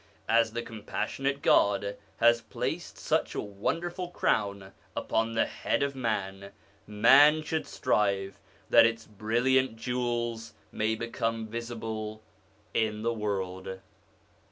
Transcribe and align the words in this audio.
As 0.27 0.53
the 0.53 0.63
compassionate 0.63 1.43
God 1.43 1.95
has 2.17 2.41
placed 2.41 2.97
such 2.97 3.35
a 3.35 3.39
wonderful 3.39 4.07
crown 4.09 4.71
upon 4.97 5.33
the 5.33 5.45
head 5.45 5.83
of 5.83 5.93
man, 5.95 6.53
man 6.87 7.43
should 7.43 7.67
strive 7.67 8.39
that 8.71 8.83
its 8.87 9.05
brilliant 9.05 9.75
jewels 9.75 10.55
may 10.71 10.95
become 10.95 11.45
visible 11.45 12.23
in 12.73 13.03
the 13.03 13.13
world. 13.13 13.79